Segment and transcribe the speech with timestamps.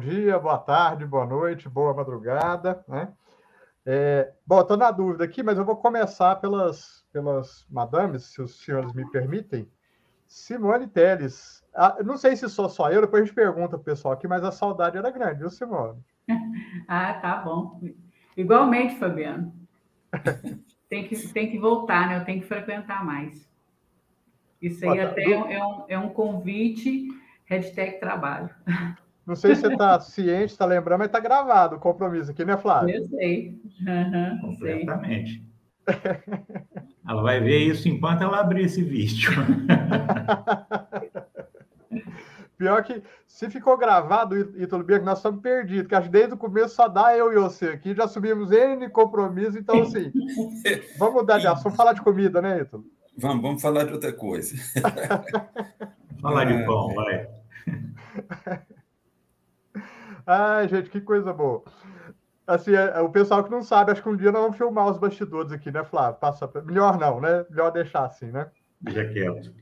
[0.00, 3.12] dia, boa tarde, boa noite, boa madrugada, né?
[3.84, 8.62] É, bom, estou na dúvida aqui, mas eu vou começar pelas, pelas madames, se os
[8.62, 9.70] senhores me permitem.
[10.26, 11.62] Simone Teles.
[11.74, 14.26] Ah, não sei se sou só eu, depois a gente pergunta para o pessoal aqui,
[14.26, 15.98] mas a saudade era grande, viu, Simone?
[16.88, 17.80] ah, tá bom.
[18.36, 19.52] Igualmente, Fabiano.
[20.88, 22.18] tem, que, tem que voltar, né?
[22.18, 23.48] Eu tenho que frequentar mais.
[24.62, 25.32] Isso aí até do...
[25.32, 27.08] é, um, é um convite,
[27.44, 28.50] hashtag trabalho.
[29.26, 32.56] Não sei se você está ciente, está lembrando, mas está gravado o compromisso aqui, né,
[32.56, 32.96] Flávio?
[32.96, 33.60] Eu sei.
[33.86, 35.44] Uhum, Completamente.
[37.08, 39.30] ela vai ver isso enquanto ela abrir esse vídeo.
[42.56, 46.36] Pior que se ficou gravado, Ítalo Bianco, nós estamos perdidos, que acho que desde o
[46.36, 50.12] começo só dá eu e você aqui, já subimos N compromisso, então assim,
[50.98, 52.84] vamos mudar de assunto, vamos falar de comida, né, Ítalo?
[53.16, 54.54] Vamos, vamos falar de outra coisa.
[56.20, 57.28] falar de pão, vai.
[60.32, 61.64] Ai, gente, que coisa boa.
[62.46, 64.88] Assim, é, é, o pessoal que não sabe, acho que um dia nós vamos filmar
[64.88, 66.20] os bastidores aqui, né, Flávio?
[66.20, 66.62] Passa pra...
[66.62, 67.44] Melhor não, né?
[67.50, 68.48] Melhor deixar assim, né?
[68.80, 69.52] Deixa quieto.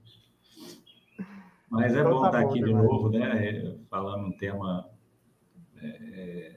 [1.71, 3.79] Mas é então, bom tá estar bom, aqui de novo, né?
[3.89, 4.91] Falando um tema
[5.83, 6.55] é,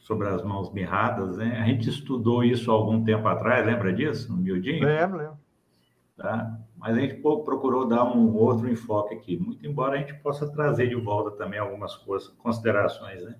[0.00, 1.60] sobre as mãos mirradas, né?
[1.60, 4.84] A gente estudou isso há algum tempo atrás, lembra disso, no miudinho?
[4.84, 5.38] Lembro, lembro.
[6.22, 6.56] Tá?
[6.76, 10.88] Mas a gente procurou dar um outro enfoque aqui, muito embora a gente possa trazer
[10.88, 13.34] de volta também algumas coisas, considerações, né?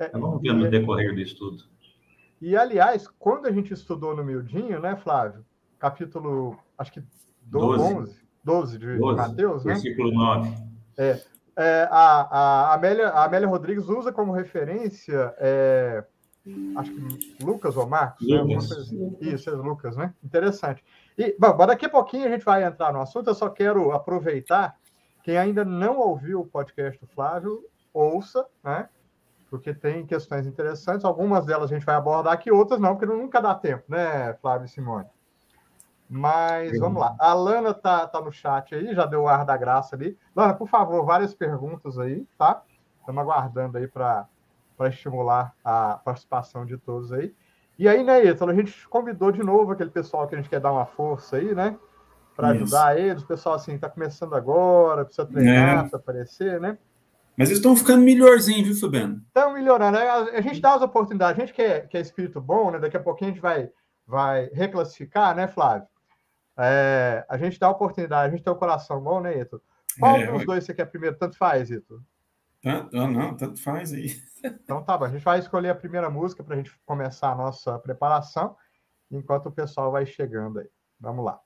[0.00, 1.62] É, vamos ver no decorrer do estudo.
[2.40, 5.44] E, aliás, quando a gente estudou no Miudinho, né, Flávio?
[5.78, 7.02] Capítulo, acho que
[7.42, 9.74] 12, 11, 12 de 12, Mateus, né?
[9.74, 10.50] Versículo 9.
[10.98, 11.20] É,
[11.56, 16.04] é, a, a, Amélia, a Amélia Rodrigues usa como referência, é,
[16.76, 18.26] acho que Lucas ou Marcos?
[18.26, 18.40] Né?
[18.40, 18.90] Lucas.
[18.90, 19.10] Né?
[19.20, 20.12] Isso, é Lucas, né?
[20.24, 20.82] Interessante.
[21.22, 24.76] E, bom, daqui a pouquinho a gente vai entrar no assunto, eu só quero aproveitar,
[25.22, 28.88] quem ainda não ouviu o podcast do Flávio, ouça, né?
[29.48, 33.40] Porque tem questões interessantes, algumas delas a gente vai abordar aqui, outras não, porque nunca
[33.40, 35.06] dá tempo, né, Flávio e Simone?
[36.10, 37.14] Mas vamos lá.
[37.20, 40.18] A Lana tá, tá no chat aí, já deu o ar da graça ali.
[40.34, 42.62] Lana, por favor, várias perguntas aí, tá?
[42.98, 44.26] Estamos aguardando aí para
[44.80, 47.32] estimular a participação de todos aí.
[47.78, 50.60] E aí, né, Ítalo, a gente convidou de novo aquele pessoal que a gente quer
[50.60, 51.76] dar uma força aí, né?
[52.36, 53.22] Para ajudar eles.
[53.22, 55.74] O pessoal, assim, está começando agora, precisa treinar, é.
[55.78, 56.78] precisa aparecer, né?
[57.36, 59.22] Mas eles estão ficando melhorzinho, viu, Fabiano?
[59.26, 59.98] Estão melhorando.
[59.98, 60.08] Né?
[60.08, 61.38] A gente dá as oportunidades.
[61.38, 62.78] A gente que é, que é espírito bom, né?
[62.78, 63.70] Daqui a pouquinho a gente vai,
[64.06, 65.86] vai reclassificar, né, Flávio?
[66.58, 69.60] É, a gente dá a oportunidade, a gente tem o coração bom, né, Ito?
[69.98, 71.16] Qual é, dos dois você quer primeiro?
[71.16, 72.02] Tanto faz, Ito?
[72.62, 74.08] Tanto, ah, não, tanto faz aí.
[74.64, 77.36] Então tá bom, a gente vai escolher a primeira música para a gente começar a
[77.36, 78.56] nossa preparação,
[79.08, 80.68] enquanto o pessoal vai chegando aí.
[80.98, 81.40] Vamos lá.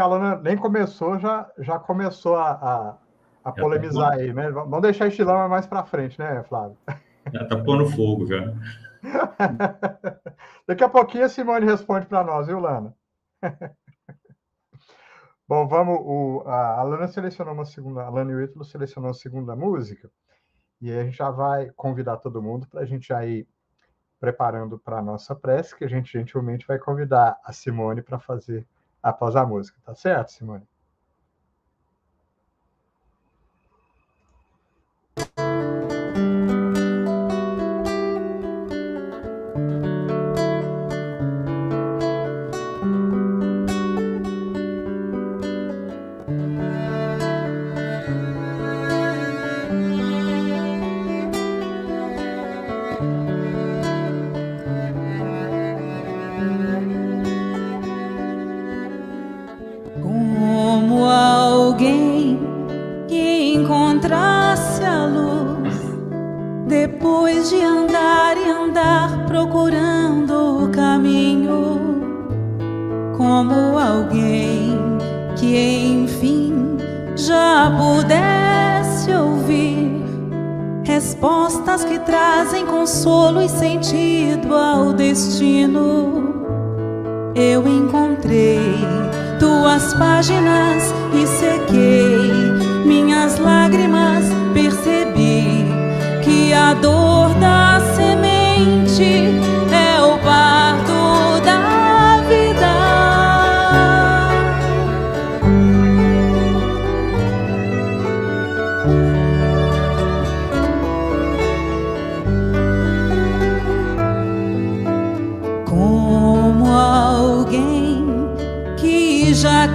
[0.00, 2.98] Que a Alana nem começou, já, já começou a, a,
[3.44, 4.50] a tá polemizar tá aí, né?
[4.50, 6.78] Vamos deixar esse lama mais para frente, né, Flávio?
[7.30, 8.54] Já tá pondo fogo já.
[10.66, 12.94] Daqui a pouquinho a Simone responde para nós, viu, Lana?
[15.46, 15.98] Bom, vamos.
[16.00, 20.10] O, a Alana selecionou uma segunda, a Alana e o Ítalo selecionou a segunda música,
[20.80, 23.46] e aí a gente já vai convidar todo mundo para a gente já ir
[24.18, 28.66] preparando para a nossa prece, que a gente gentilmente vai convidar a Simone para fazer
[29.02, 30.66] após a música, tá certo, Simone?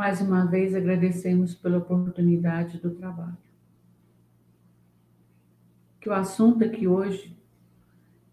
[0.00, 3.36] mais uma vez agradecemos pela oportunidade do trabalho.
[6.00, 7.36] Que o assunto aqui hoje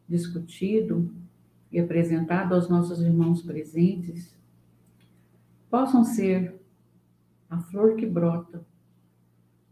[0.07, 1.13] discutido
[1.69, 4.33] e apresentado aos nossos irmãos presentes
[5.69, 6.57] possam ser
[7.49, 8.65] a flor que brota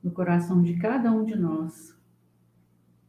[0.03, 1.97] no coração de cada um de nós,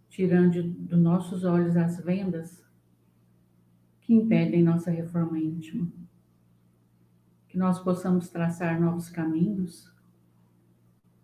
[0.08, 2.64] tirando dos nossos olhos as vendas
[4.02, 5.95] que impedem nossa reforma íntima.
[7.56, 9.90] Que nós possamos traçar novos caminhos,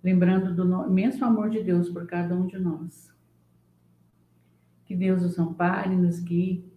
[0.02, 3.14] lembrando do imenso amor de Deus por cada um de nós.
[4.86, 6.72] Que Deus nos ampare, nos guie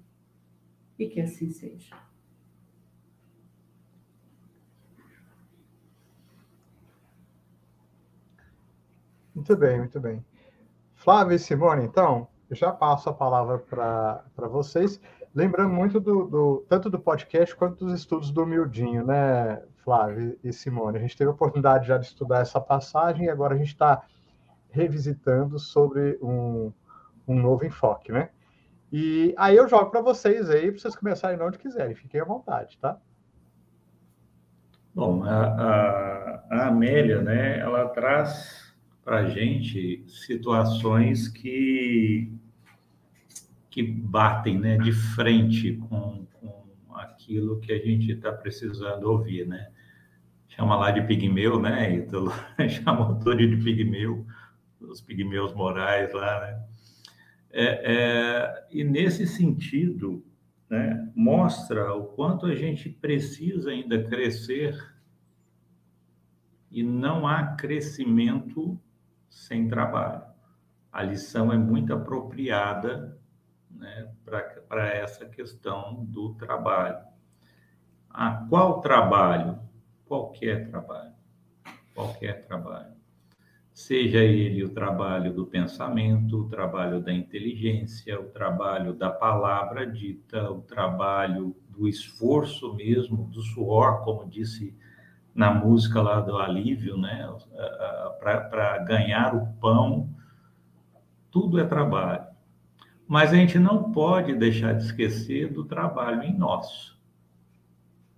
[0.99, 1.95] e que assim seja.
[9.33, 10.25] Muito bem, muito bem.
[10.95, 14.99] Flávio e Simone, então, eu já passo a palavra para vocês.
[15.35, 20.53] Lembrando muito do, do- tanto do podcast quanto dos estudos do Mildinho, né, Flávio e
[20.53, 20.97] Simone?
[20.97, 24.03] A gente teve a oportunidade já de estudar essa passagem e agora a gente está
[24.71, 26.71] revisitando sobre um,
[27.27, 28.29] um novo enfoque, né?
[28.91, 32.77] E aí eu jogo para vocês aí, para vocês começarem onde quiserem, fiquem à vontade,
[32.79, 32.97] tá?
[34.93, 38.73] Bom, a, a, a Amélia, né, ela traz
[39.03, 42.31] para a gente situações que,
[43.75, 49.67] que batem né, de frente com, com aquilo que a gente está precisando ouvir, né?
[50.47, 52.31] Chama lá de pigmeu, né, Ítalo?
[52.69, 54.25] Chamou todo de pigmeu,
[54.79, 56.63] os pigmeus morais lá, né?
[57.51, 60.25] É, é, e nesse sentido,
[60.69, 64.73] né, mostra o quanto a gente precisa ainda crescer
[66.71, 68.79] e não há crescimento
[69.29, 70.21] sem trabalho.
[70.93, 73.14] A lição é muito apropriada
[73.75, 74.09] né,
[74.67, 76.97] para essa questão do trabalho.
[78.09, 79.59] Ah, qual trabalho?
[80.05, 81.13] Qualquer trabalho.
[81.93, 82.95] Qualquer trabalho.
[83.73, 90.49] Seja ele o trabalho do pensamento, o trabalho da inteligência, o trabalho da palavra dita,
[90.49, 94.73] o trabalho do esforço mesmo, do suor, como disse
[95.33, 97.29] na música lá do alívio, né?
[98.19, 100.09] Para ganhar o pão,
[101.29, 102.34] tudo é trabalho.
[103.07, 106.95] Mas a gente não pode deixar de esquecer do trabalho em nós.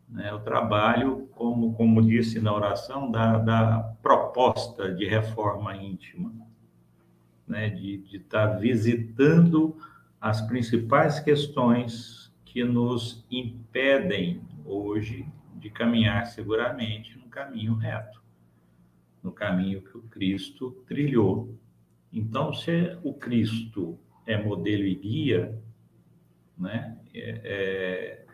[0.08, 0.34] Né?
[0.34, 6.34] O trabalho, como, como disse na oração, da, da proposta de reforma íntima,
[7.45, 7.69] né?
[7.69, 9.78] de estar tá visitando
[10.21, 18.21] as principais questões que nos impedem hoje de caminhar seguramente no caminho reto,
[19.21, 21.54] no caminho que o Cristo trilhou.
[22.12, 25.58] Então, se o Cristo é modelo e guia,
[26.58, 28.26] né, é, é,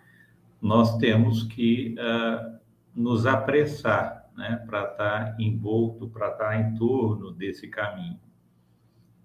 [0.61, 2.57] nós temos que uh,
[2.95, 8.19] nos apressar né, para estar envolto, para estar em torno desse caminho.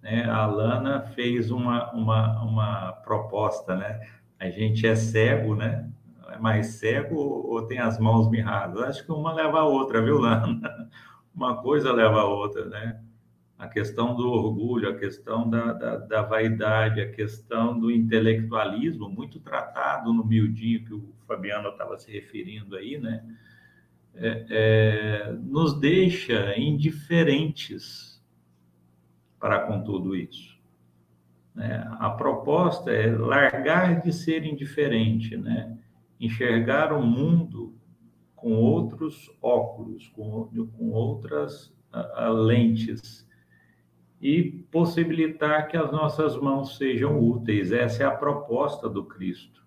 [0.02, 0.24] Né?
[0.24, 4.00] A Alana fez uma, uma, uma proposta, né?
[4.38, 5.88] A gente é cego, né?
[6.28, 8.82] é mais cego ou tem as mãos mirradas?
[8.82, 10.90] Acho que uma leva a outra, viu, Lana?
[11.34, 13.00] Uma coisa leva a outra, né?
[13.58, 19.40] A questão do orgulho, a questão da, da, da vaidade, a questão do intelectualismo, muito
[19.40, 23.24] tratado no miudinho que o Fabiano estava se referindo aí, né?
[24.14, 28.24] É, é, nos deixa indiferentes
[29.38, 30.58] para com tudo isso.
[31.54, 31.84] Né?
[31.98, 35.76] A proposta é largar de ser indiferente, né?
[36.20, 37.76] enxergar o mundo
[38.34, 43.27] com outros óculos, com, com outras uh, lentes
[44.20, 47.70] e possibilitar que as nossas mãos sejam úteis.
[47.70, 49.64] Essa é a proposta do Cristo,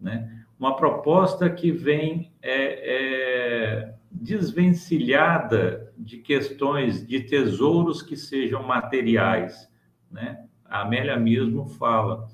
[0.00, 0.44] né?
[0.58, 9.70] Uma proposta que vem é, é, desvencilhada de questões de tesouros que sejam materiais,
[10.10, 10.44] né?
[10.64, 12.28] A Amélia mesmo fala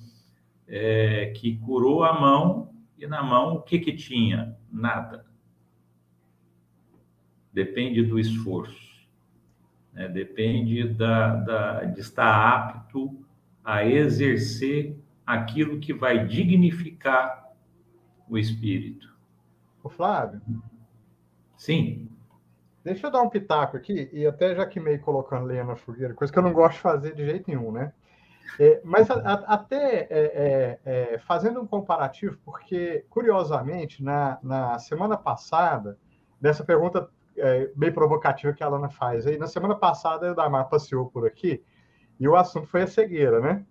[0.67, 4.57] é, que curou a mão e na mão o que que tinha?
[4.73, 5.25] Nada.
[7.53, 8.94] Depende do esforço
[9.95, 10.09] né?
[10.09, 13.25] depende da, da, de estar apto
[13.65, 17.51] a exercer aquilo que vai dignificar
[18.29, 19.15] o espírito.
[19.83, 20.41] O Flávio?
[21.57, 22.11] Sim.
[22.83, 26.13] Deixa eu dar um pitaco aqui, e até já que meio colocando lenha na fogueira,
[26.13, 27.93] coisa que eu não gosto de fazer de jeito nenhum, né?
[28.61, 34.79] É, mas a, a, até é, é, é, fazendo um comparativo, porque, curiosamente, na, na
[34.79, 35.99] semana passada,
[36.39, 39.27] dessa pergunta é, bem provocativa que a Alana faz.
[39.27, 41.62] Aí, na semana passada, o Damar passeou por aqui
[42.18, 43.64] e o assunto foi a cegueira, né?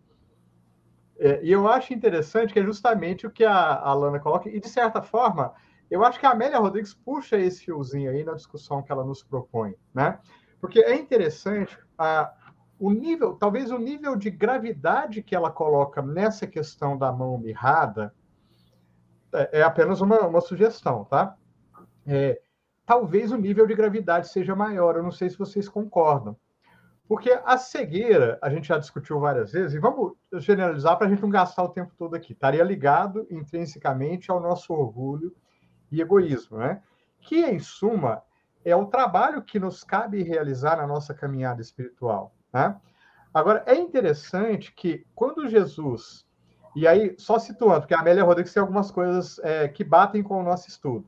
[1.17, 4.67] É, e eu acho interessante que é justamente o que a Alana coloca, e de
[4.67, 5.53] certa forma,
[5.89, 9.23] eu acho que a Amélia Rodrigues puxa esse fiozinho aí na discussão que ela nos
[9.23, 10.19] propõe, né?
[10.59, 12.33] Porque é interessante a,
[12.79, 18.13] o nível, talvez o nível de gravidade que ela coloca nessa questão da mão mirrada
[19.31, 21.35] é, é apenas uma, uma sugestão, tá?
[22.05, 22.41] É,
[22.85, 24.95] talvez o nível de gravidade seja maior.
[24.95, 26.35] Eu não sei se vocês concordam.
[27.07, 31.21] Porque a cegueira, a gente já discutiu várias vezes, e vamos generalizar para a gente
[31.21, 32.33] não gastar o tempo todo aqui.
[32.33, 35.35] Estaria ligado intrinsecamente ao nosso orgulho
[35.91, 36.81] e egoísmo, né?
[37.19, 38.23] Que, em suma,
[38.63, 42.75] é o trabalho que nos cabe realizar na nossa caminhada espiritual, né?
[43.33, 46.25] Agora, é interessante que quando Jesus,
[46.75, 50.39] e aí, só situando, porque a Amélia Rodrigues tem algumas coisas é, que batem com
[50.39, 51.05] o nosso estudo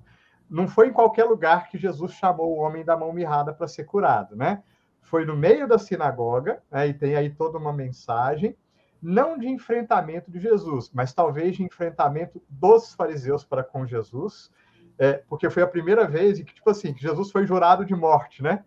[0.49, 3.85] não foi em qualquer lugar que Jesus chamou o homem da mão mirrada para ser
[3.85, 4.63] curado, né?
[5.01, 6.87] Foi no meio da sinagoga, né?
[6.87, 8.55] e tem aí toda uma mensagem,
[9.01, 14.51] não de enfrentamento de Jesus, mas talvez de enfrentamento dos fariseus para com Jesus,
[14.97, 18.63] é, porque foi a primeira vez que, tipo assim, Jesus foi jurado de morte, né?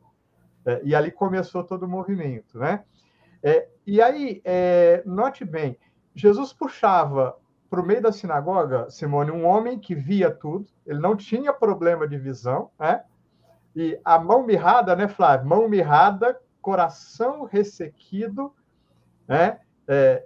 [0.65, 2.85] É, e ali começou todo o movimento, né?
[3.43, 5.79] É, e aí, é, note bem,
[6.15, 7.37] Jesus puxava
[7.71, 12.09] para o meio da sinagoga, Simone, um homem que via tudo, ele não tinha problema
[12.09, 13.05] de visão, né?
[13.77, 15.47] E a mão mirrada, né, Flávio?
[15.47, 18.55] Mão mirrada, coração ressequido,
[19.27, 19.61] né?
[19.87, 20.25] É,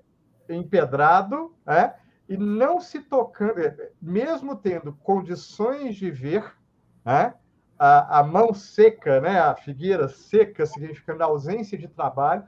[0.48, 1.94] empedrado, né?
[2.28, 3.54] E não se tocando,
[4.00, 6.44] mesmo tendo condições de ver,
[7.04, 7.34] né?
[7.76, 9.40] A, a mão seca, né?
[9.40, 12.46] A figueira seca, significando ausência de trabalho,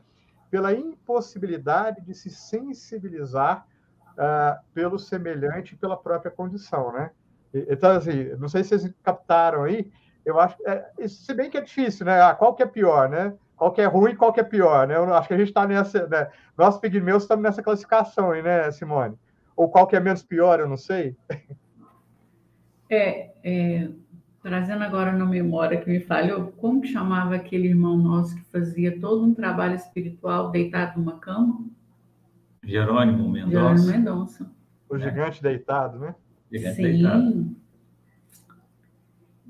[0.48, 3.66] pela impossibilidade de se sensibilizar
[4.18, 7.11] uh, pelo semelhante e pela própria condição, né?
[7.53, 9.90] Então, assim, não sei se vocês captaram aí,
[10.24, 12.20] eu acho, é, se bem que é difícil, né?
[12.20, 13.35] Ah, qual que é pior, né?
[13.57, 14.96] Qual que é ruim, qual que é pior, né?
[14.96, 16.29] Eu acho que a gente está nessa, né?
[16.57, 19.16] Nós pigmeus estamos nessa classificação aí, né, Simone?
[19.55, 21.16] Ou qual que é menos pior, eu não sei.
[22.90, 23.88] É, é,
[24.42, 29.00] trazendo agora na memória que me falhou, como que chamava aquele irmão nosso que fazia
[29.00, 31.64] todo um trabalho espiritual deitado numa cama?
[32.66, 33.50] Jerônimo Mendonça.
[33.53, 34.50] Jerônimo Mendonça.
[34.88, 35.42] O gigante é.
[35.42, 36.14] deitado, né?
[36.50, 36.83] Gigante Sim.
[36.83, 37.57] Deitado.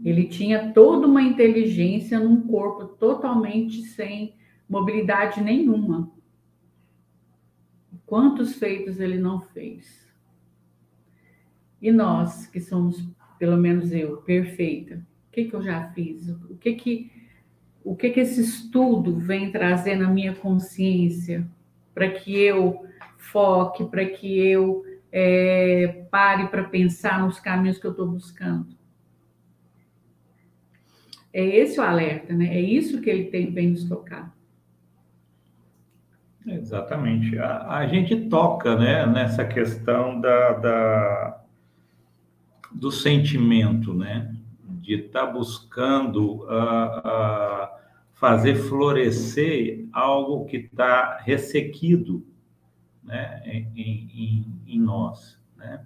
[0.05, 4.35] Ele tinha toda uma inteligência num corpo totalmente sem
[4.69, 6.11] mobilidade nenhuma.
[8.05, 10.05] Quantos feitos ele não fez?
[11.81, 13.07] E nós, que somos,
[13.39, 14.97] pelo menos eu, perfeita,
[15.29, 16.29] o que, que eu já fiz?
[16.29, 17.13] O que que,
[17.83, 21.47] o que que esse estudo vem trazer na minha consciência
[21.95, 22.85] para que eu
[23.33, 28.75] foque, para que eu é, pare para pensar nos caminhos que eu estou buscando.
[31.33, 32.47] É esse o alerta, né?
[32.55, 34.35] É isso que ele tem, vem nos tocar.
[36.47, 37.39] Exatamente.
[37.39, 41.41] A, a, gente toca né, nessa questão da, da
[42.73, 44.35] do sentimento, né?
[44.65, 47.69] De estar tá buscando uh, uh,
[48.13, 52.27] fazer florescer algo que está ressequido
[53.05, 55.39] né, em, em, em nós.
[55.57, 55.81] Né?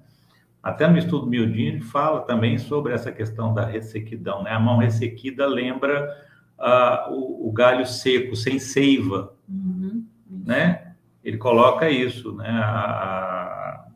[0.63, 4.43] Até no estudo Miodini ele fala também sobre essa questão da ressequidão.
[4.43, 4.51] Né?
[4.51, 6.27] A mão ressequida lembra
[6.59, 9.35] uh, o, o, galho seco, sem seiva.
[9.49, 10.05] Uhum.
[10.29, 10.95] Né?
[11.25, 12.33] Ele coloca isso.
[12.33, 12.49] Né?
[12.49, 13.89] A, a...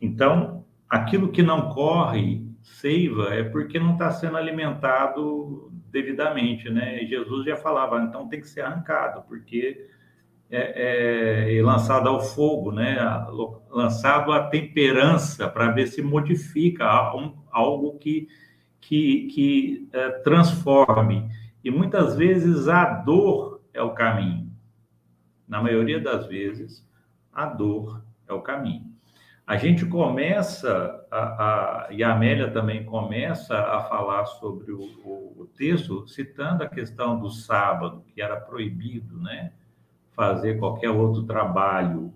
[0.00, 6.68] Então, aquilo que não corre seiva é porque não está sendo alimentado devidamente.
[6.70, 7.04] Né?
[7.06, 9.88] Jesus já falava, então tem que ser arrancado, porque
[10.50, 12.98] é, é, lançado ao fogo, né?
[13.70, 16.86] lançado à temperança para ver se modifica
[17.50, 18.28] algo que,
[18.80, 21.30] que, que é, transforme.
[21.62, 24.50] E muitas vezes a dor é o caminho.
[25.46, 26.86] Na maioria das vezes,
[27.32, 28.90] a dor é o caminho.
[29.46, 35.42] A gente começa, a, a, e a Amélia também começa a falar sobre o, o,
[35.42, 39.52] o, texto, citando a questão do sábado, que era proibido, né?
[40.20, 42.12] Fazer qualquer outro trabalho.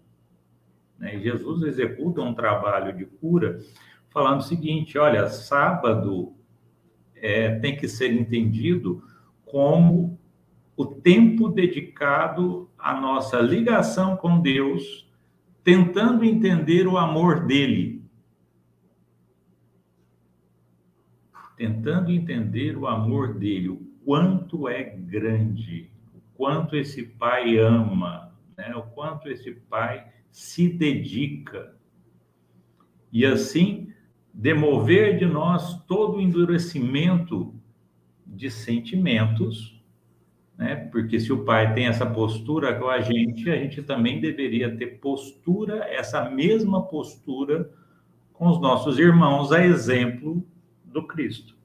[0.98, 1.18] Né?
[1.20, 3.58] Jesus executa um trabalho de cura,
[4.10, 6.34] falando o seguinte: olha, sábado
[7.16, 9.02] é, tem que ser entendido
[9.42, 10.18] como
[10.76, 15.08] o tempo dedicado à nossa ligação com Deus
[15.62, 18.04] tentando entender o amor dele.
[21.56, 25.93] Tentando entender o amor dele, o quanto é grande,
[26.34, 28.74] quanto esse pai ama, né?
[28.74, 31.76] o quanto esse pai se dedica.
[33.12, 33.92] E assim,
[34.32, 37.54] demover de nós todo o endurecimento
[38.26, 39.74] de sentimentos
[40.56, 40.76] né?
[40.76, 44.98] Porque se o pai tem essa postura com a gente, a gente também deveria ter
[44.98, 47.70] postura, essa mesma postura
[48.32, 50.44] com os nossos irmãos, a exemplo
[50.84, 51.56] do Cristo.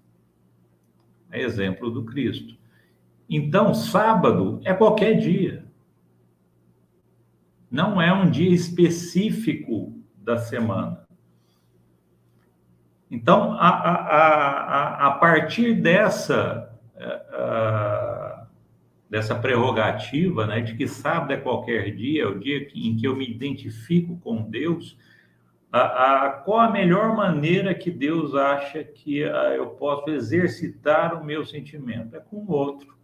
[1.29, 2.58] A exemplo do Cristo.
[3.29, 5.65] Então, sábado é qualquer dia.
[7.69, 11.07] Não é um dia específico da semana.
[13.11, 16.65] Então, a, a, a, a partir dessa.
[16.97, 18.29] A,
[19.09, 23.15] dessa prerrogativa, né, de que sábado é qualquer dia, é o dia em que eu
[23.15, 24.95] me identifico com Deus,
[25.71, 31.25] a, a, qual a melhor maneira que Deus acha que a, eu posso exercitar o
[31.25, 32.15] meu sentimento?
[32.15, 32.98] É com o outro.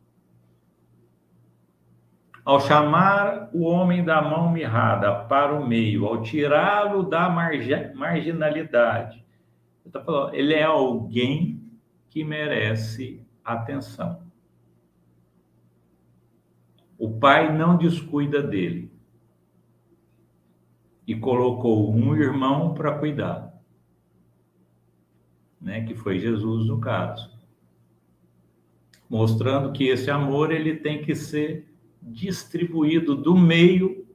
[2.45, 9.25] Ao chamar o homem da mão mirrada para o meio, ao tirá-lo da margi marginalidade,
[10.31, 11.59] ele é alguém
[12.07, 14.23] que merece atenção.
[16.99, 18.93] O pai não descuida dele
[21.07, 23.59] e colocou um irmão para cuidar,
[25.59, 25.83] né?
[25.83, 27.35] Que foi Jesus no caso,
[29.09, 31.74] mostrando que esse amor ele tem que ser
[32.05, 34.07] distribuído do meio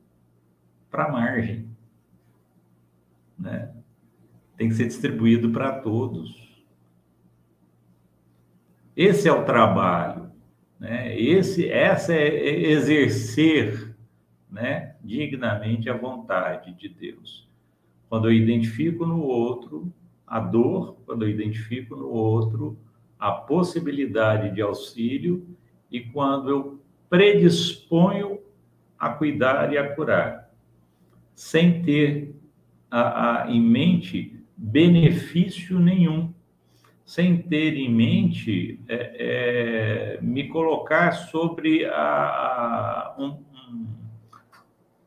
[0.90, 1.68] para a margem,
[3.38, 3.72] né?
[4.57, 6.64] Tem que ser distribuído para todos.
[8.96, 10.31] Esse é o trabalho
[10.81, 11.14] né?
[11.20, 13.94] Esse, essa é exercer
[14.50, 17.46] né, dignamente a vontade de Deus.
[18.09, 19.92] Quando eu identifico no outro
[20.26, 22.79] a dor, quando eu identifico no outro
[23.18, 25.46] a possibilidade de auxílio
[25.90, 26.79] e quando eu
[27.10, 28.38] predisponho
[28.98, 30.50] a cuidar e a curar,
[31.34, 32.34] sem ter
[32.90, 36.32] a, a, em mente benefício nenhum
[37.10, 43.86] sem ter em mente é, é, me colocar sobre a, um, um,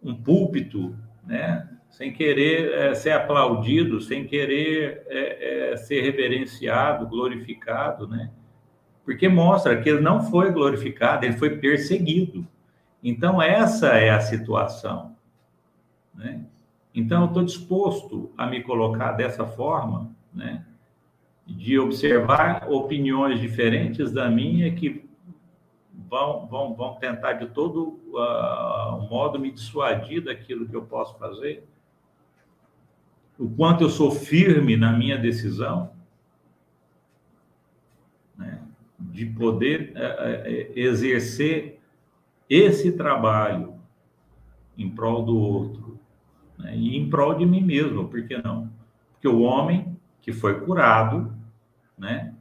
[0.04, 0.94] um, púlpito,
[1.26, 1.66] né?
[1.90, 8.30] sem querer é, ser aplaudido, sem querer é, é, ser reverenciado, glorificado, né?
[9.04, 12.48] Porque mostra que ele não foi glorificado, ele foi perseguido.
[13.04, 15.16] Então, essa é a situação.
[16.16, 16.46] Né?
[16.96, 20.66] Então, eu estou disposto a me colocar dessa forma, né?
[21.46, 25.06] de observar opiniões diferentes da minha que
[26.10, 31.68] vão, vão, vão tentar de todo uh, modo me dissuadir daquilo que eu posso fazer,
[33.38, 35.92] o quanto eu sou firme na minha decisão,
[38.38, 38.62] né,
[39.14, 41.80] de poder uh, exercer
[42.50, 43.76] esse trabalho
[44.76, 46.00] em prol do outro
[46.58, 48.72] né, e em prol de mim mesmo, por que não?
[49.12, 51.32] Porque o homem que foi curado,
[51.98, 52.34] né?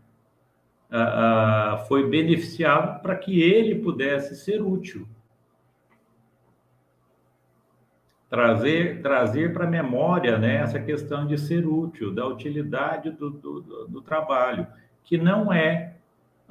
[1.88, 5.08] Foi beneficiado para que ele pudesse ser útil.
[8.28, 13.88] Trazer, trazer para a memória né, essa questão de ser útil, da utilidade do, do,
[13.88, 14.66] do trabalho,
[15.02, 15.96] que não é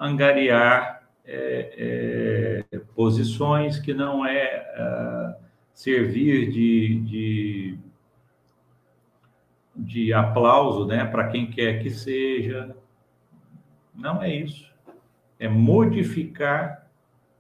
[0.02, 7.80] angariar é, é, posições, que não é uh, servir de, de
[9.76, 12.76] de aplauso, né, para quem quer que seja.
[13.94, 14.72] Não é isso.
[15.40, 16.90] É modificar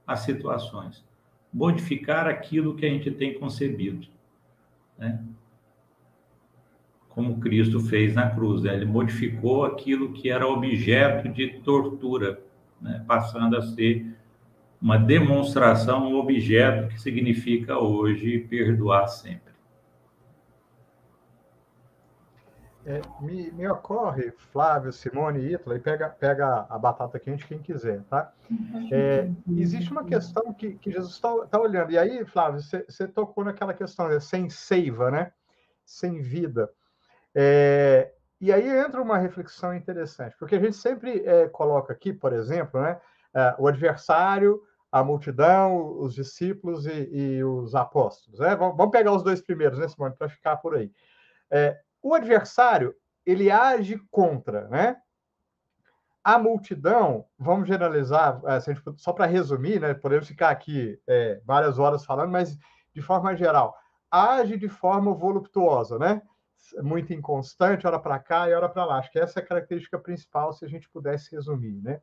[0.07, 1.05] as situações,
[1.53, 4.07] modificar aquilo que a gente tem concebido,
[4.97, 5.23] né?
[7.09, 8.73] Como Cristo fez na cruz, né?
[8.73, 12.41] ele modificou aquilo que era objeto de tortura,
[12.81, 13.03] né?
[13.07, 14.17] passando a ser
[14.81, 19.51] uma demonstração, um objeto que significa hoje perdoar sempre.
[22.83, 28.01] É, me, me, ocorre, Flávio, Simone e e pega, pega a batata quente quem quiser,
[28.09, 28.33] tá?
[28.91, 33.43] É, existe uma questão que, que Jesus está tá olhando, e aí, Flávio, você tocou
[33.43, 35.31] naquela questão, né, sem seiva, né?
[35.85, 36.71] Sem vida.
[37.35, 42.33] É, e aí entra uma reflexão interessante, porque a gente sempre é, coloca aqui, por
[42.33, 42.99] exemplo, né,
[43.35, 44.59] é, o adversário,
[44.91, 48.39] a multidão, os discípulos e, e os apóstolos.
[48.39, 48.55] Né?
[48.55, 50.91] Vamos pegar os dois primeiros nesse momento para ficar por aí.
[51.49, 52.93] É, o adversário,
[53.25, 54.97] ele age contra, né?
[56.23, 58.59] A multidão, vamos generalizar, é,
[58.97, 59.93] só para resumir, né?
[59.93, 62.57] Podemos ficar aqui é, várias horas falando, mas
[62.93, 63.75] de forma geral,
[64.09, 66.21] age de forma voluptuosa, né?
[66.81, 68.97] Muito inconstante, hora para cá e hora para lá.
[68.97, 71.99] Acho que essa é a característica principal, se a gente pudesse resumir, né?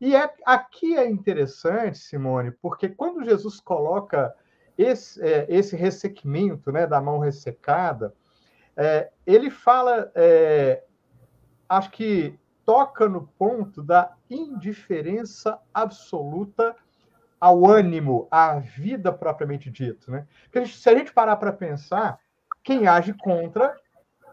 [0.00, 4.32] E é, aqui é interessante, Simone, porque quando Jesus coloca
[4.76, 8.14] esse, é, esse ressequimento né, da mão ressecada,
[8.76, 10.84] é, ele fala, é,
[11.68, 16.76] acho que toca no ponto da indiferença absoluta
[17.40, 20.10] ao ânimo, à vida propriamente dito.
[20.10, 20.26] Né?
[20.44, 22.20] Porque se a gente parar para pensar,
[22.62, 23.74] quem age contra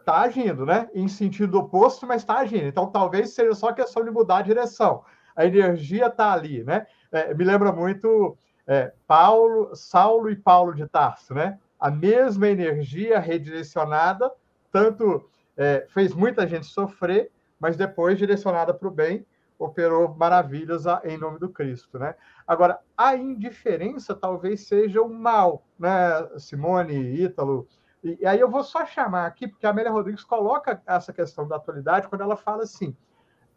[0.05, 0.89] está agindo, né?
[0.93, 2.67] Em sentido oposto, mas está agindo.
[2.67, 5.03] Então, talvez seja só questão de mudar a direção.
[5.35, 6.85] A energia está ali, né?
[7.11, 8.37] É, me lembra muito
[8.67, 11.59] é, Paulo, Saulo e Paulo de Tarso, né?
[11.79, 14.31] a mesma energia redirecionada,
[14.71, 19.25] tanto é, fez muita gente sofrer, mas depois direcionada para o bem,
[19.57, 22.15] operou maravilhas em nome do Cristo, né?
[22.45, 25.89] Agora, a indiferença talvez seja o mal, né,
[26.37, 27.67] Simone, Ítalo?
[28.05, 31.55] E, aí eu vou só chamar aqui, porque a Amélia Rodrigues coloca essa questão da
[31.55, 32.95] atualidade quando ela fala assim: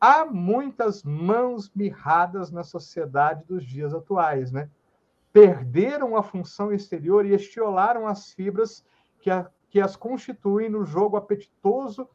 [0.01, 4.71] há muitas mãos mirradas na sociedade dos dias atuais, né?
[5.33, 8.85] perderam a função exterior e estiolaram as fibras
[9.21, 12.09] que, a, que as constituem no jogo apetitoso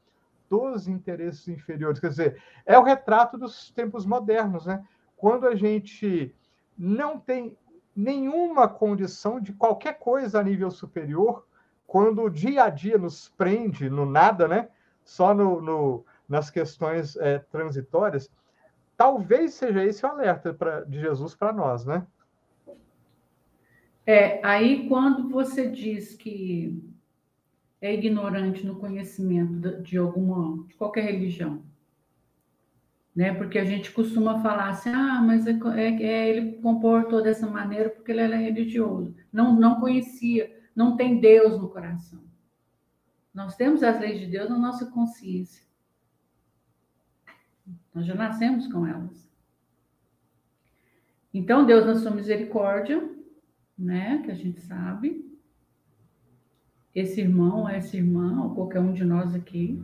[0.50, 2.00] dos interesses inferiores.
[2.00, 4.84] Quer dizer, é o retrato dos tempos modernos, né?
[5.16, 6.36] Quando a gente
[6.78, 7.58] não tem
[7.96, 11.46] nenhuma condição de qualquer coisa a nível superior,
[11.94, 14.68] quando o dia a dia nos prende no nada, né?
[15.06, 18.32] Só no, no nas questões é, transitórias,
[18.98, 22.04] talvez seja esse o alerta pra, de Jesus para nós, né?
[24.08, 26.84] É, aí quando você diz que
[27.80, 31.62] é ignorante no conhecimento de alguma, de qualquer religião,
[33.16, 33.36] né?
[33.36, 37.92] Porque a gente costuma falar assim, ah, mas é, é, é, ele comportou dessa maneira
[37.92, 42.24] porque ele era religioso, não, não conhecia, não tem Deus no coração.
[43.34, 45.64] Nós temos as leis de Deus na nossa consciência.
[47.94, 49.32] Nós já nascemos com elas.
[51.34, 53.10] Então, Deus, na sua misericórdia,
[53.78, 54.22] né?
[54.24, 55.32] Que a gente sabe.
[56.94, 59.84] Esse irmão, essa irmã, ou qualquer um de nós aqui,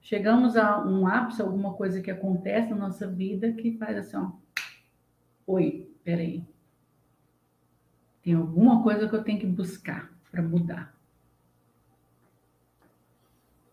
[0.00, 4.32] chegamos a um ápice, alguma coisa que acontece na nossa vida que faz assim, ó.
[5.46, 6.46] Oi, peraí.
[8.24, 10.94] Tem alguma coisa que eu tenho que buscar para mudar.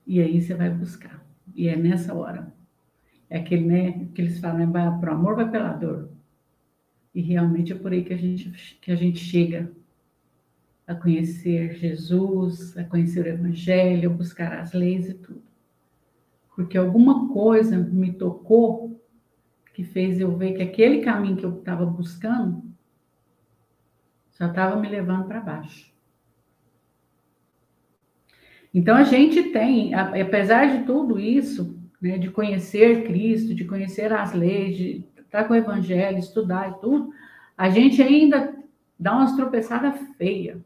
[0.06, 1.26] E aí você vai buscar.
[1.56, 2.54] E é nessa hora.
[3.30, 6.10] É aquele, né, que eles falam, né, para o amor vai pela dor.
[7.16, 9.72] E realmente é por aí que a gente, que a gente chega
[10.86, 15.42] a conhecer Jesus, a conhecer o Evangelho, a buscar as leis e tudo.
[16.54, 19.02] Porque alguma coisa me tocou
[19.74, 22.71] que fez eu ver que aquele caminho que eu estava buscando
[24.42, 25.94] só estava me levando para baixo.
[28.74, 34.34] Então a gente tem, apesar de tudo isso, né, de conhecer Cristo, de conhecer as
[34.34, 37.12] leis, de estar com o evangelho, estudar e tudo,
[37.56, 38.58] a gente ainda
[39.00, 40.60] dá umas tropeçadas feias.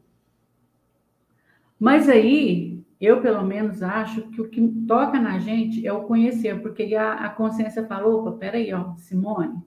[1.78, 6.62] Mas aí, eu pelo menos acho que o que toca na gente é o conhecer,
[6.62, 9.62] porque a, a consciência falou, opa, peraí, ó, Simone,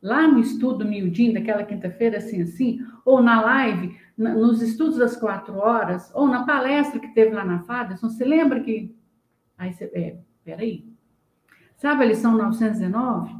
[0.00, 5.16] lá no estudo miudinho daquela quinta-feira, assim, assim, ou na live, na, nos estudos das
[5.16, 8.94] quatro horas, ou na palestra que teve lá na Faderson, você lembra que...
[9.56, 10.86] Aí você, é, peraí.
[11.76, 13.36] Sabe a lição 919?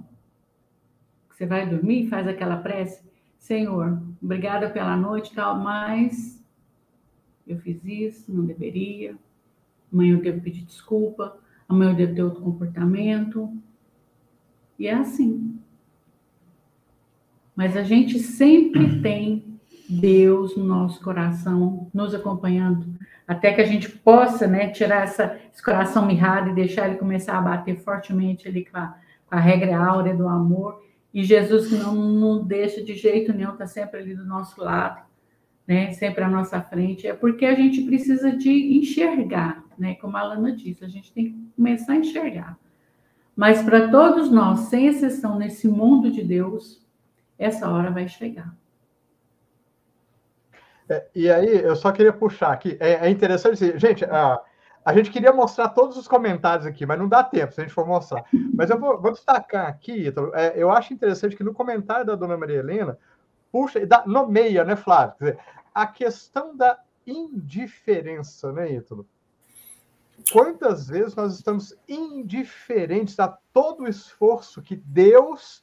[1.30, 6.44] Você vai dormir, faz aquela prece, Senhor, obrigada pela noite tal, mas
[7.46, 9.16] eu fiz isso, não deveria.
[9.92, 13.50] Amanhã eu devo pedir desculpa, amanhã eu devo ter outro comportamento.
[14.78, 15.57] E é assim.
[17.58, 19.58] Mas a gente sempre tem
[19.90, 22.86] Deus no nosso coração, nos acompanhando,
[23.26, 27.36] até que a gente possa né, tirar essa, esse coração mirrado e deixar ele começar
[27.36, 30.80] a bater fortemente ali com a, com a regra áurea do amor
[31.12, 35.02] e Jesus não, não deixa de jeito nenhum, está sempre ali do nosso lado,
[35.66, 39.96] né, sempre à nossa frente, é porque a gente precisa de enxergar, né?
[39.96, 42.56] Como a Alana disse, a gente tem que começar a enxergar.
[43.34, 46.86] Mas para todos nós, sem exceção, nesse mundo de Deus,
[47.38, 48.54] essa hora vai chegar.
[50.88, 54.40] É, e aí, eu só queria puxar aqui, é, é interessante, gente, a,
[54.84, 57.74] a gente queria mostrar todos os comentários aqui, mas não dá tempo se a gente
[57.74, 58.24] for mostrar.
[58.54, 62.14] Mas eu vou, vou destacar aqui, Ítalo, é, eu acho interessante que no comentário da
[62.14, 62.98] dona Maria Helena,
[63.52, 65.14] puxa, dá, nomeia, né, Flávio?
[65.18, 65.38] Quer dizer,
[65.74, 69.06] a questão da indiferença, né, Ítalo?
[70.32, 75.62] Quantas vezes nós estamos indiferentes a todo o esforço que Deus,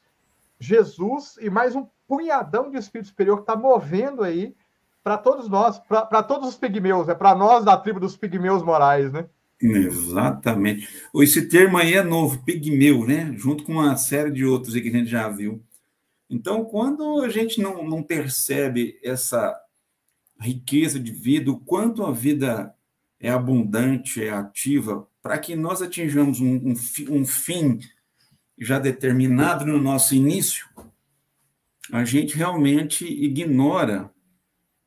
[0.60, 4.56] Jesus e mais um punhadão de espírito superior está movendo aí
[5.04, 7.16] para todos nós, para todos os pigmeus, é né?
[7.16, 9.28] para nós da tribo dos pigmeus morais, né?
[9.62, 10.90] Exatamente.
[11.16, 13.32] Esse termo aí é novo, pigmeu, né?
[13.38, 15.64] Junto com uma série de outros que a gente já viu.
[16.30, 19.56] Então, quando a gente não, não percebe essa
[20.40, 22.74] riqueza de vida, o quanto a vida
[23.20, 26.74] é abundante, é ativa, para que nós atinjamos um, um,
[27.12, 27.80] um fim
[28.58, 30.68] já determinado no nosso início,
[31.92, 34.12] a gente realmente ignora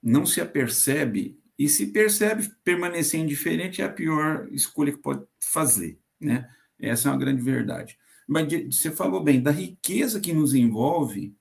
[0.03, 5.99] não se apercebe, e se percebe, permanecer indiferente é a pior escolha que pode fazer,
[6.21, 6.49] né?
[6.79, 7.99] Essa é uma grande verdade.
[8.29, 11.35] Mas você falou bem, da riqueza que nos envolve,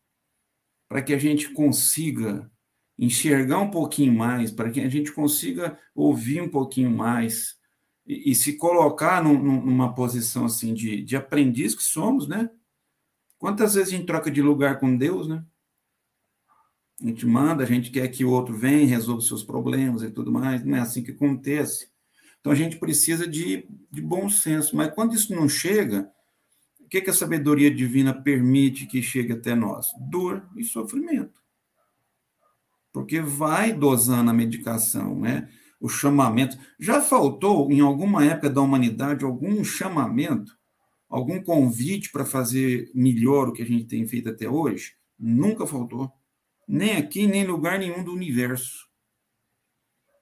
[0.89, 2.49] para que a gente consiga
[2.97, 7.56] enxergar um pouquinho mais, para que a gente consiga ouvir um pouquinho mais
[8.07, 12.49] e, e se colocar num, numa posição assim de, de aprendiz que somos, né?
[13.37, 15.43] Quantas vezes a gente troca de lugar com Deus, né?
[16.99, 20.31] A gente manda, a gente quer que o outro venha, resolva seus problemas e tudo
[20.31, 20.63] mais.
[20.65, 21.91] Não é assim que acontece.
[22.39, 24.75] Então a gente precisa de, de bom senso.
[24.75, 26.09] Mas quando isso não chega,
[26.79, 29.87] o que, que a sabedoria divina permite que chegue até nós?
[30.09, 31.39] Dor e sofrimento.
[32.91, 35.47] Porque vai dosando a medicação, né?
[35.79, 36.57] O chamamento.
[36.79, 40.57] Já faltou, em alguma época da humanidade, algum chamamento,
[41.09, 44.93] algum convite para fazer melhor o que a gente tem feito até hoje?
[45.19, 46.11] Nunca faltou
[46.67, 48.87] nem aqui, nem em lugar nenhum do universo.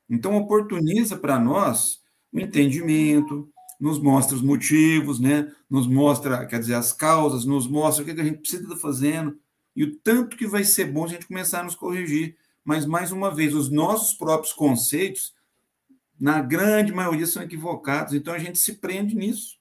[0.10, 2.02] Então, oportuniza para nós
[2.32, 3.50] o entendimento,
[3.80, 5.52] nos mostra os motivos, né?
[5.70, 9.38] nos mostra, quer dizer, as causas, nos mostra o que a gente precisa estar fazendo
[9.76, 12.38] e o tanto que vai ser bom a gente começar a nos corrigir.
[12.64, 15.34] Mas, mais uma vez, os nossos próprios conceitos,
[16.20, 18.14] na grande maioria, são equivocados.
[18.14, 19.58] Então, a gente se prende nisso,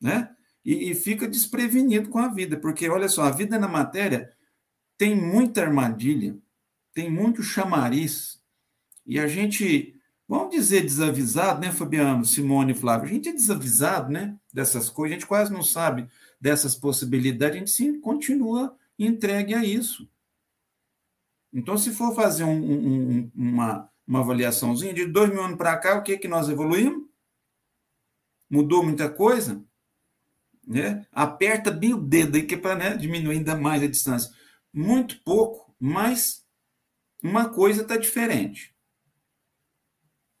[0.00, 0.34] né?
[0.64, 4.32] E, e fica desprevenido com a vida, porque, olha só, a vida na matéria
[4.96, 6.38] tem muita armadilha,
[6.94, 8.42] tem muito chamariz,
[9.06, 9.94] e a gente,
[10.26, 13.08] vamos dizer desavisado, né, Fabiano, Simone e Flávio?
[13.08, 16.08] A gente é desavisado, né, dessas coisas, a gente quase não sabe
[16.40, 20.08] dessas possibilidades, a gente sim, continua entregue a isso.
[21.52, 25.98] Então, se for fazer um, um, uma, uma avaliaçãozinha, de dois mil anos para cá,
[25.98, 27.08] o que, que nós evoluímos?
[28.50, 29.64] Mudou muita coisa?
[30.66, 31.06] Né?
[31.12, 34.30] Aperta bem o dedo aí, que é para né, diminuir ainda mais a distância
[34.74, 36.44] muito pouco, mas
[37.22, 38.74] uma coisa está diferente.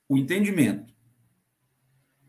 [0.08, 0.92] O entendimento.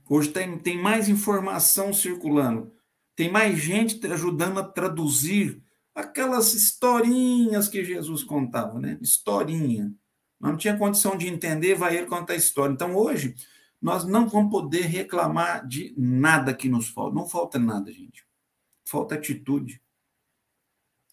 [0.08, 2.72] Hoje tem, tem mais informação circulando,
[3.16, 5.64] tem mais gente ajudando a traduzir
[5.96, 9.00] aquelas historinhas que Jesus contava, né?
[9.02, 9.92] Historinha.
[10.40, 12.74] Não tinha condição de entender, vai ele contar a história.
[12.74, 13.36] Então, hoje,
[13.82, 17.16] nós não vamos poder reclamar de nada que nos falta.
[17.16, 18.26] Não falta nada, gente.
[18.88, 19.82] Falta atitude.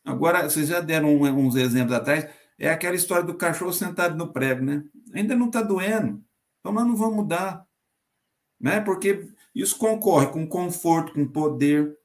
[0.04, 4.64] Agora, vocês já deram uns exemplos atrás, é aquela história do cachorro sentado no prego,
[4.64, 4.84] né?
[5.12, 6.24] Ainda não está doendo,
[6.60, 7.66] então nós não vamos mudar,
[8.60, 8.80] né?
[8.80, 11.96] Porque isso concorre com conforto, com poder,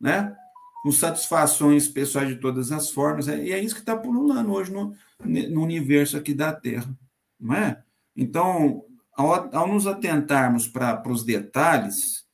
[0.00, 0.36] né?
[0.84, 4.94] Com satisfações pessoais de todas as formas, e é isso que está pululando hoje no,
[5.24, 6.94] no universo aqui da Terra,
[7.40, 7.82] não é?
[8.14, 8.84] Então,
[9.16, 12.26] ao, ao nos atentarmos para os detalhes,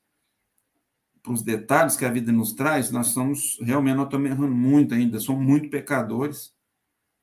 [1.22, 4.94] para os detalhes que a vida nos traz, nós somos realmente nós estamos errando muito
[4.94, 6.52] ainda, somos muito pecadores.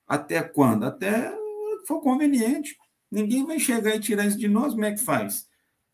[0.07, 0.85] Até quando?
[0.85, 1.35] Até
[1.85, 2.77] for conveniente.
[3.11, 5.46] Ninguém vai chegar e tirar isso de nós, como é que faz?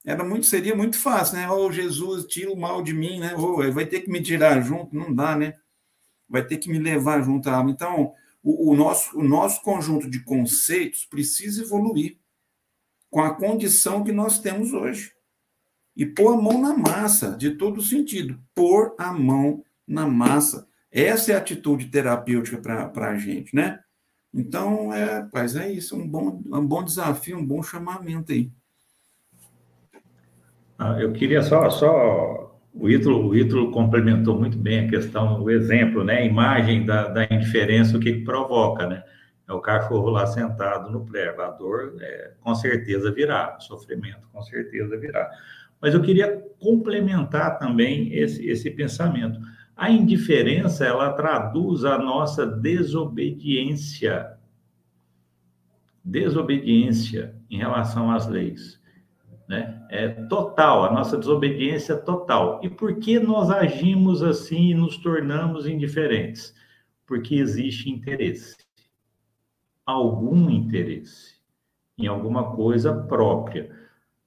[0.05, 1.49] Era muito, seria muito fácil, né?
[1.49, 3.33] Oh, Jesus, tira o mal de mim, né?
[3.35, 5.53] Oh, vai ter que me tirar junto, não dá, né?
[6.27, 7.71] Vai ter que me levar junto à alma.
[7.71, 12.17] Então, o, o, nosso, o nosso conjunto de conceitos precisa evoluir
[13.09, 15.13] com a condição que nós temos hoje
[15.95, 18.39] e pôr a mão na massa, de todo sentido.
[18.53, 20.67] Pôr a mão na massa.
[20.91, 23.79] Essa é a atitude terapêutica para a gente, né?
[24.33, 28.51] Então, é, mas é isso, um bom, um bom desafio, um bom chamamento aí.
[30.77, 35.49] Ah, eu queria só, só o Ítalo, o Ítalo complementou muito bem a questão, o
[35.49, 36.17] exemplo, né?
[36.17, 39.03] A imagem da, da indiferença, o que, que provoca, né?
[39.47, 41.41] É o cachorro lá sentado no prego.
[41.41, 43.55] A dor, é, com certeza, virá.
[43.59, 45.29] O sofrimento, com certeza, virá.
[45.81, 49.39] Mas eu queria complementar também esse, esse pensamento.
[49.75, 54.33] A indiferença, ela traduz a nossa desobediência.
[56.03, 58.81] Desobediência em relação às leis.
[59.47, 59.85] Né?
[59.89, 62.59] É total, a nossa desobediência é total.
[62.63, 66.55] E por que nós agimos assim e nos tornamos indiferentes?
[67.05, 68.55] Porque existe interesse.
[69.85, 71.33] Algum interesse
[71.97, 73.69] em alguma coisa própria,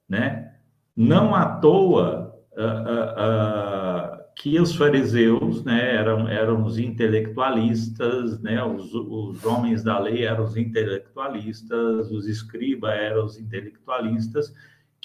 [0.08, 0.54] né?
[0.94, 8.62] Não à toa uh, uh, uh, que os fariseus, né, eram, eram os intelectualistas, né,
[8.62, 14.54] os, os homens da lei eram os intelectualistas, os escribas eram os intelectualistas,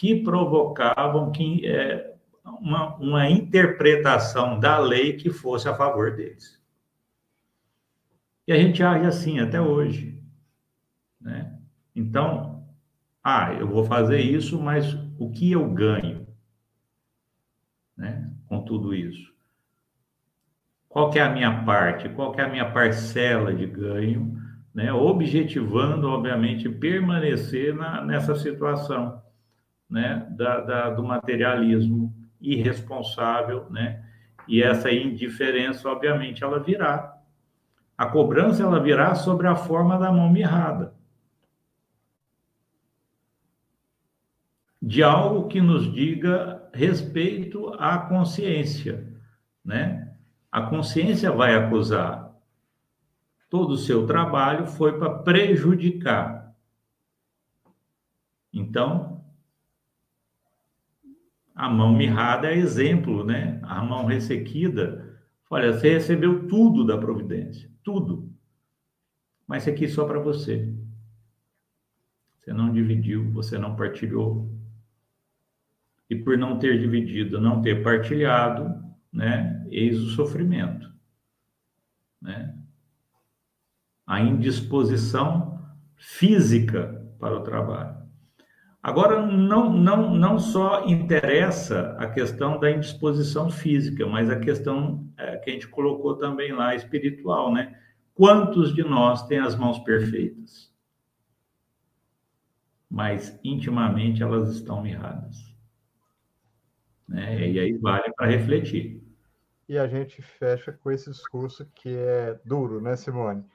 [0.01, 6.59] que provocavam que, é, uma, uma interpretação da lei que fosse a favor deles.
[8.47, 10.19] E a gente age assim até hoje.
[11.19, 11.55] Né?
[11.95, 12.65] Então,
[13.23, 16.25] ah, eu vou fazer isso, mas o que eu ganho
[17.95, 19.31] né, com tudo isso?
[20.89, 22.09] Qual é a minha parte?
[22.09, 24.35] Qual é a minha parcela de ganho?
[24.73, 29.21] Né, objetivando, obviamente, permanecer na, nessa situação
[29.91, 34.03] né, da, da, do materialismo irresponsável, né?
[34.47, 37.21] E essa indiferença, obviamente, ela virá.
[37.97, 40.95] A cobrança ela virá sobre a forma da mão mirrada.
[44.81, 49.07] De algo que nos diga respeito à consciência,
[49.63, 50.15] né?
[50.51, 52.33] A consciência vai acusar.
[53.49, 56.55] Todo o seu trabalho foi para prejudicar.
[58.51, 59.10] Então,
[61.61, 63.59] a mão mirrada é exemplo, né?
[63.61, 65.15] A mão ressequida.
[65.47, 68.33] Olha, você recebeu tudo da providência, tudo.
[69.45, 70.73] Mas isso aqui é só para você.
[72.39, 74.51] Você não dividiu, você não partilhou.
[76.09, 78.83] E por não ter dividido, não ter partilhado,
[79.13, 79.63] né?
[79.69, 80.91] Eis o sofrimento,
[82.19, 82.57] né?
[84.07, 85.63] A indisposição
[85.95, 88.00] física para o trabalho.
[88.83, 95.37] Agora, não, não, não só interessa a questão da indisposição física, mas a questão é,
[95.37, 97.79] que a gente colocou também lá, espiritual, né?
[98.15, 100.73] Quantos de nós têm as mãos perfeitas?
[102.89, 105.55] Mas intimamente elas estão mirradas.
[107.07, 107.51] Né?
[107.51, 109.01] E aí vale para refletir.
[109.69, 113.45] E a gente fecha com esse discurso que é duro, né, Simone?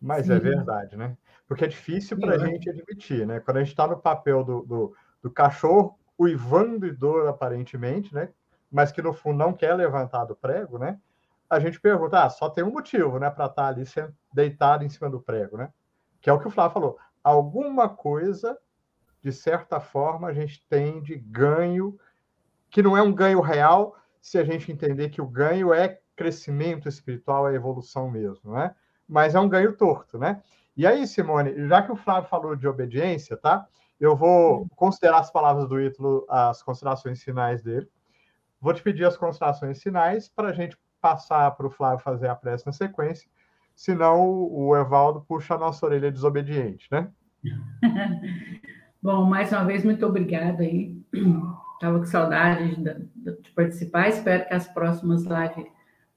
[0.00, 0.46] Mas é Sim.
[0.46, 1.16] é verdade, né?
[1.50, 3.40] Porque é difícil para a gente admitir, né?
[3.40, 8.28] Quando a gente está no papel do, do, do, cachorro uivando de dor, aparentemente, né?
[8.70, 10.96] Mas que no fundo não quer levantar do prego, né?
[11.50, 13.82] A gente pergunta, ah, só tem um motivo, né, para estar tá ali
[14.32, 15.72] deitado em cima do prego, né?
[16.20, 16.98] Que é o que o Flávio falou.
[17.20, 18.56] Alguma coisa,
[19.20, 21.98] de certa forma, a gente tem de ganho,
[22.70, 26.88] que não é um ganho real, se a gente entender que o ganho é crescimento
[26.88, 28.72] espiritual, é evolução mesmo, né?
[29.08, 30.40] Mas é um ganho torto, né?
[30.80, 33.66] E aí, Simone, já que o Flávio falou de obediência, tá?
[34.00, 37.86] Eu vou considerar as palavras do Ítalo, as considerações finais dele.
[38.58, 42.34] Vou te pedir as considerações finais para a gente passar para o Flávio fazer a
[42.34, 43.28] prece na sequência,
[43.76, 47.10] senão o Evaldo puxa a nossa orelha desobediente, né?
[49.02, 50.98] Bom, mais uma vez, muito obrigada aí.
[51.74, 54.08] Estava com saudade de, de, participar.
[54.08, 55.70] Espero que as próximas lives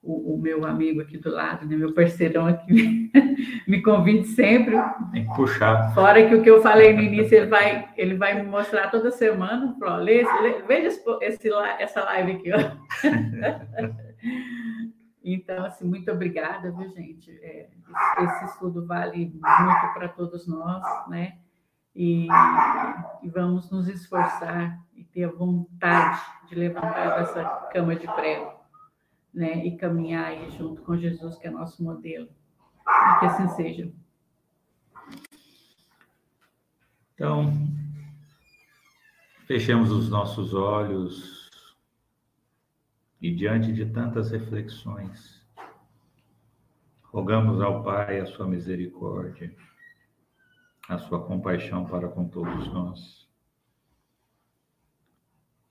[0.03, 3.09] o, o, meu amigo aqui do lado, né, meu parceirão aqui,
[3.65, 4.75] me convide sempre.
[5.13, 5.93] Tem que puxar.
[5.93, 9.11] Fora que o que eu falei no início, ele vai, ele vai me mostrar toda
[9.11, 9.73] semana.
[9.79, 10.89] Falou, lê, lê, veja
[11.21, 11.49] esse,
[11.79, 12.51] essa live aqui.
[12.51, 12.57] Ó.
[15.23, 17.31] então, assim, muito obrigada, viu, gente?
[17.41, 17.69] É,
[18.23, 21.37] esse estudo vale muito para todos nós, né?
[21.95, 22.27] E,
[23.21, 28.62] e, vamos nos esforçar e ter a vontade de levantar dessa cama de prego
[29.33, 32.29] né, e caminhar aí junto com Jesus, que é nosso modelo.
[33.19, 33.91] Que assim seja.
[37.13, 37.53] Então,
[39.47, 41.49] fechemos os nossos olhos
[43.21, 45.41] e, diante de tantas reflexões,
[47.03, 49.55] rogamos ao Pai a sua misericórdia,
[50.89, 53.22] a sua compaixão para com todos nós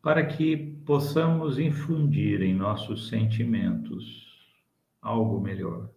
[0.02, 4.52] para que possamos infundir em nossos sentimentos
[5.00, 5.88] algo melhor.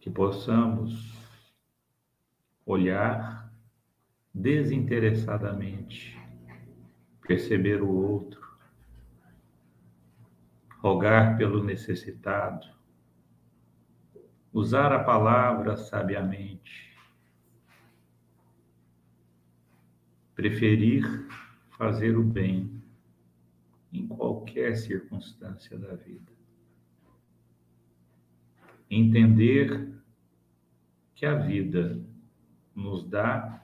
[0.00, 1.16] Que possamos
[2.66, 3.52] olhar
[4.34, 6.18] desinteressadamente,
[7.26, 8.58] perceber o outro,
[10.80, 12.66] rogar pelo necessitado,
[14.52, 16.87] usar a palavra sabiamente,
[20.38, 21.02] preferir
[21.70, 22.80] fazer o bem
[23.92, 26.30] em qualquer circunstância da vida.
[28.88, 30.00] Entender
[31.12, 32.00] que a vida
[32.72, 33.60] nos dá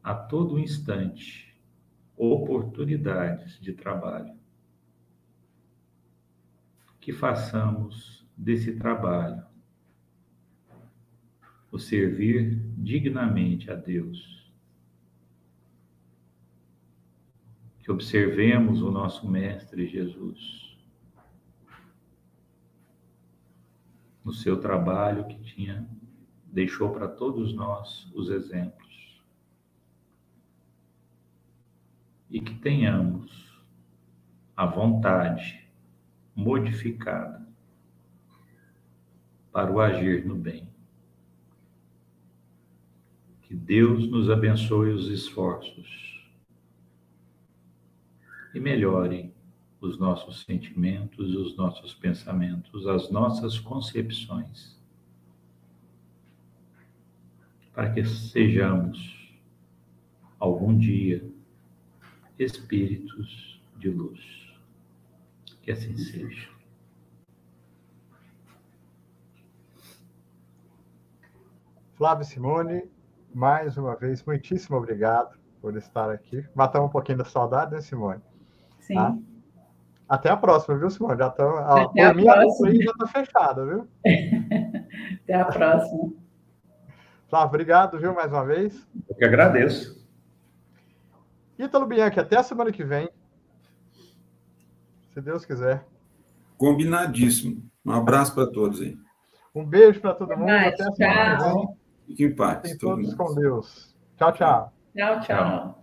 [0.00, 1.60] a todo instante
[2.16, 4.38] oportunidades de trabalho.
[7.00, 9.44] Que façamos desse trabalho
[11.72, 14.35] o servir dignamente a Deus.
[17.86, 20.76] Que observemos o nosso Mestre Jesus
[24.24, 25.88] no seu trabalho que tinha
[26.44, 28.86] deixou para todos nós os exemplos.
[32.28, 33.46] e que tenhamos
[34.56, 35.66] a vontade
[36.34, 37.46] modificada
[39.52, 40.68] para o agir no bem.
[43.42, 46.15] Que Deus nos abençoe os esforços
[48.56, 49.34] e melhore
[49.82, 54.80] os nossos sentimentos, os nossos pensamentos, as nossas concepções,
[57.74, 59.38] para que sejamos
[60.38, 61.30] algum dia
[62.38, 64.20] espíritos de luz.
[65.60, 66.48] Que assim seja.
[71.92, 72.90] Flávio Simone,
[73.34, 76.46] mais uma vez, muitíssimo obrigado por estar aqui.
[76.54, 78.22] Matamos um pouquinho da saudade, né, Simone?
[78.86, 78.94] Sim.
[78.94, 79.16] Tá?
[80.08, 81.18] Até a próxima, viu, Simone?
[81.18, 81.58] Já estamos.
[81.58, 83.88] A, a minha aí já está fechada, viu?
[85.24, 86.12] Até a próxima.
[87.28, 88.86] Flávio, obrigado, viu, mais uma vez.
[89.08, 90.06] Eu que agradeço.
[91.58, 93.08] Ítalo Bianchi, até a semana que vem.
[95.12, 95.84] Se Deus quiser.
[96.56, 97.68] Combinadíssimo.
[97.84, 98.96] Um abraço para todos aí.
[99.52, 100.50] Um beijo para todo mundo.
[100.50, 101.68] até a semana que vem.
[102.06, 102.60] Fique em paz.
[102.62, 103.96] Fiquem todos com Deus.
[104.16, 104.72] Tchau, tchau.
[104.94, 105.75] Tchau, tchau.